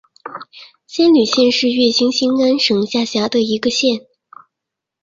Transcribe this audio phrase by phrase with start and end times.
[0.87, 4.07] 仙侣县是越南兴安省下辖的一个县。